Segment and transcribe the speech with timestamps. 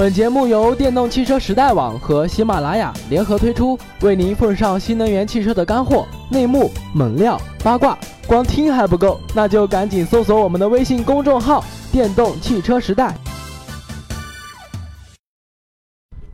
[0.00, 7.98] 本节目由电动汽车时代网和喜马拉雅联合推出，为您奉上新能源汽车的干货、内幕、猛料、八卦。
[8.26, 13.14] 光听还不够，那就赶紧搜索我们的微信公众号“电动汽车时代”。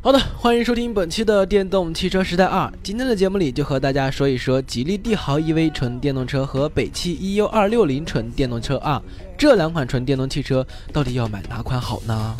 [0.00, 2.72] 好的，欢迎收听本期的电动汽车时代二。
[2.82, 9.02] 今天的节目里就和大家说一说吉利帝豪 EV 纯电动车和北汽 EU 二六零纯电动车啊，
[9.36, 12.34] 这两款纯电动汽车到底要买哪款好呢？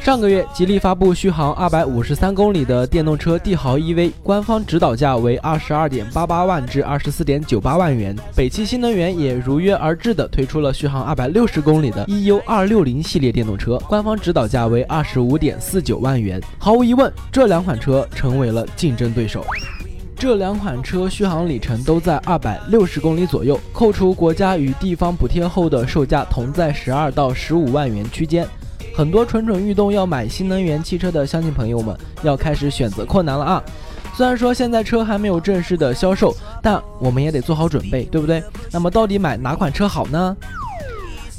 [0.00, 8.16] 上个月，吉利发布续航二百五十三公里的电动车帝豪 EV，官方指导价为二十二点八八万至二十四点九八万元。
[8.34, 16.40] 北汽新能源也如约而至的推出了续航二百六十公里的 EU 二六零系列电动车，官方指导价为二十五点四九万元。
[16.58, 19.44] 毫无疑问，这两款车成为了竞争对手。
[20.16, 28.44] 这两款车续航里程都在二百六十公里左右，扣除国家与地方补贴后的售价同在十二到十五万元区间。
[28.98, 33.62] 很多蠢蠢欲动要买新能源汽车的乡亲朋友们，要开始选择困难了啊！
[34.12, 38.42] 虽然说现在车还没有正式的销售，但我们也得做好准备，对不对？
[38.72, 40.36] 那么到底买哪款车好呢？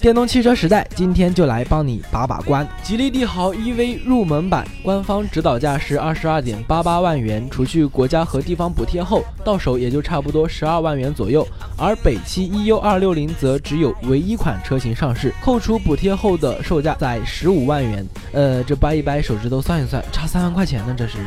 [0.02, 2.66] 电动汽车时代今天就来帮你把把关。
[2.82, 11.46] 吉利帝豪 EV 入门版官方指导价是二十二点八八万元，除去国家和地方补贴后，到手也就差不多十二万元左右。
[11.78, 18.06] 而北汽 EU 二六零则只有唯一款车型上市，扣除补贴后的售价在十五万元。
[18.32, 21.18] 呃，这掰一掰手指头算一算，差三万块钱呢，这是。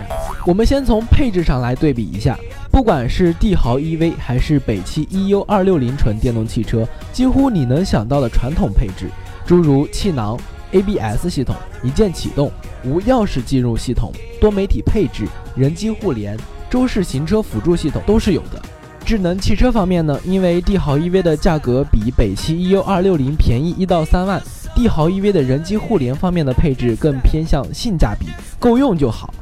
[0.46, 2.38] 我们先从配置上来对比一下。
[2.72, 9.10] 不管是帝豪 EV 还是北汽 EU 二六零纯电动汽车，几乎你能想到的传统配置，
[9.46, 10.38] 诸如气囊、
[10.72, 12.50] ABS 系统、一键启动、
[12.82, 16.36] 无钥匙进入系统、多媒体配置、人机互联、
[16.70, 18.60] 周式行车辅助系统都是有的。
[19.04, 24.42] 智能汽车方面呢，因为帝豪 EV 的价格比北汽 EU 二六零便宜一到三万，
[24.74, 28.26] 帝豪 EV 的人机互联方面的配置更偏向性价比，
[28.58, 29.32] 够用就好。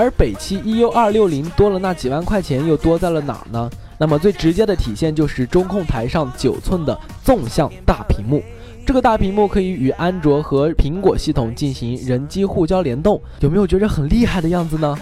[0.00, 3.70] 而北汽 EU 二六零多了那几万块钱，又多在了哪儿呢？
[3.98, 8.42] 那么最直接的体现就是中控台上九寸的纵向大屏幕。
[8.86, 14.96] 这个大屏幕可以与安卓和苹果系统进行人机互交联动，有没有觉着很厉害的样子呢？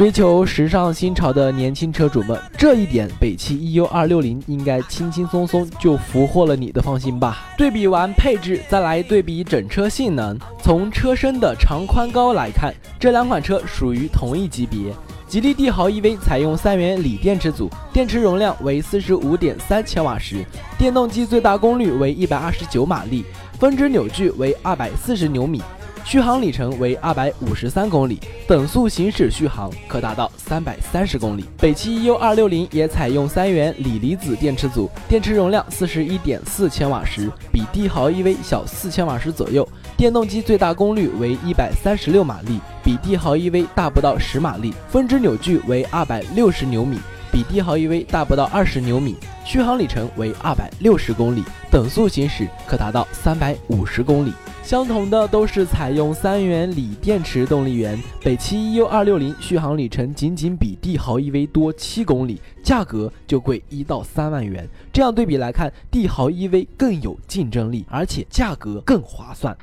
[0.00, 7.50] 追求时尚新潮的年轻车主们，这一点北汽 EU 二六零应该轻轻松松就俘获了你的芳心吧。
[7.54, 10.38] 对比完配置，再来对比整车性能。
[10.62, 14.90] 从车身的长宽高来看，这两款车属于同一级别。
[15.28, 20.42] 吉利帝豪 EV 采用三元锂电池组，电池容量为四十五点三千瓦时，
[20.78, 23.22] 电动机最大功率为一百二十九马力，
[23.58, 25.60] 峰值扭矩为二百四十牛米。
[26.04, 28.18] 续航里程为二百五十三公里，
[28.48, 31.44] 等速行驶续航可达到三百三十公里。
[31.58, 39.66] 北汽 EU 二六零也采用三元锂离子电池组，电池容量四十一点四千瓦时，比帝豪 EV 小四千瓦时左右。
[39.96, 44.74] 电动机最大功率为一百三十六马力，比帝豪 EV 大不到十马力。
[44.88, 46.98] 峰值扭矩为二百六十牛米，
[47.30, 49.14] 比帝豪 EV 大不到二十牛米。
[49.44, 54.32] 续航里程为二百六十公里，等速行驶可达到三百五十公里。
[54.62, 64.68] 相同的都是采用三元锂电池动力源，北汽 EU 二六零续航里程仅仅比帝豪 EV 多七公里，价格就贵一到三万元。
[64.92, 69.56] 这样对比来看，帝豪 EV 更有竞争力，而且价格更划算。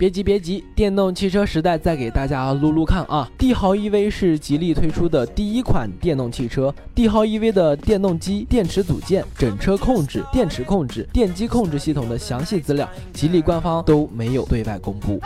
[0.00, 3.30] 别急别急，电动汽车时代再给大家撸撸看啊！
[3.36, 15.20] 帝豪 EV 是吉利推出的第一款电动汽车，帝豪 EV 的电动机、电池组件、整车控制、电池控制、电机控制系统的详细资料，吉利官方都没有对外公布。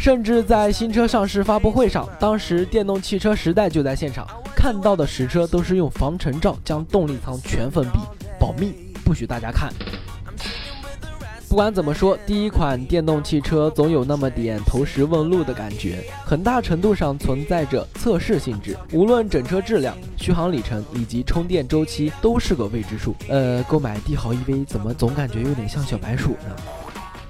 [0.00, 8.00] 甚至在新车上市发布会上，当时电动汽车时代就在现场，看到的实车都是用防尘罩将动力舱全封闭，
[8.36, 8.72] 保密，
[9.04, 9.72] 不许大家看。
[11.56, 18.76] 不管怎么说，第一款电动汽车总有那么点投石问路的感觉，很大程度上存在着测试性质。
[18.92, 23.16] 无论整车质量、续航里程以及充电周期，都是个未知数。
[23.30, 26.54] 呃，购买帝豪 EV 怎么总感觉有点像小白鼠呢？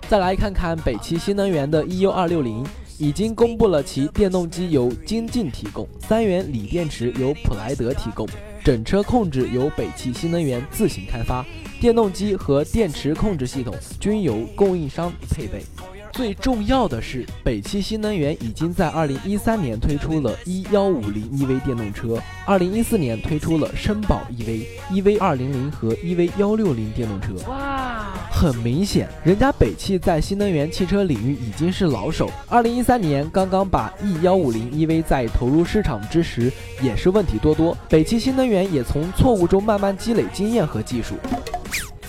[0.09, 2.67] 再来看看北汽新能源的 EU 二六零，
[2.99, 8.29] 已经公布了其电动机由精进提供，三元锂电池由普莱德提供，
[8.65, 11.47] 整车控制由北汽新能源自行开发。
[11.79, 15.63] 电动机和电池控制系统均由供应商配备。
[16.13, 27.35] 最重要的是，北汽新能源已经在2013年推出了 E150 EV 电动车，2014年推出了绅宝 EV、EV200 和 EV160 电动车。
[27.51, 32.31] 哇，很明显，人家北汽在新能源汽车领域已经是老手。
[32.49, 36.51] 2013年刚刚把 E150 EV 在投入市场之时，
[36.81, 37.77] 也是问题多多。
[37.91, 41.17] 北汽新能源也从错误中慢慢积累经验和技术。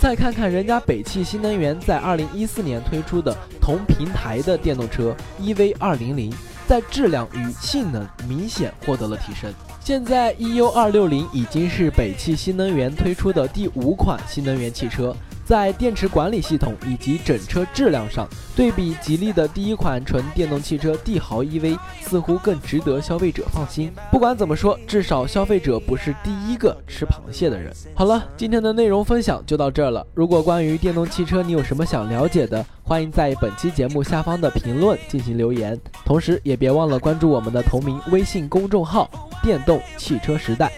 [0.07, 6.33] 再看看人家北汽新能源在二零一四年推出的同平台的电动车 EV 二零零，
[6.65, 9.53] 在质量与性能明显获得了提升。
[9.81, 15.13] 现在 EU 二六零已经是北汽新能源推出的第五款新能源汽车。
[15.47, 23.89] 在电池管理系统以及整车质量上，对比吉利的第一款纯电动汽车帝豪 EV，似乎更值得消费者放心。
[24.11, 27.73] 不管怎么说，至少消费者不是第一个吃螃蟹的人。
[27.95, 30.05] 好了，今天的内容分享就到这儿了。
[30.13, 39.09] 如果关于电动汽车你有什么想了解的，欢迎在本期节目下方的评论进行留言，同时也别忘了关注我们的同名微信公众号
[39.41, 40.69] “电动汽车时代”。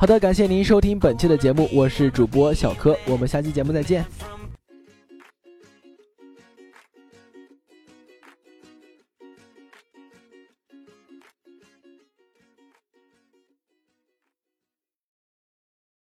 [0.00, 4.06] 好的，感谢您收听本期的节目，我是主播小柯，我们下期节目再见。